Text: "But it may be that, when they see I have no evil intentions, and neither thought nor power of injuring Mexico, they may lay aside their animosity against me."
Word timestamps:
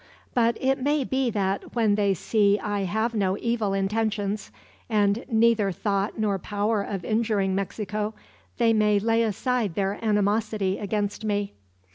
"But 0.33 0.57
it 0.59 0.81
may 0.81 1.03
be 1.03 1.29
that, 1.29 1.75
when 1.75 1.93
they 1.93 2.15
see 2.15 2.57
I 2.59 2.85
have 2.85 3.13
no 3.13 3.37
evil 3.37 3.71
intentions, 3.75 4.51
and 4.89 5.23
neither 5.29 5.71
thought 5.71 6.17
nor 6.17 6.39
power 6.39 6.81
of 6.81 7.05
injuring 7.05 7.53
Mexico, 7.53 8.15
they 8.57 8.73
may 8.73 8.97
lay 8.97 9.21
aside 9.21 9.75
their 9.75 10.03
animosity 10.03 10.79
against 10.79 11.23
me." 11.23 11.53